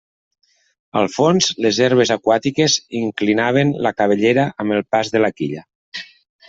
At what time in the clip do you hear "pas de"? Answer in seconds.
4.97-5.25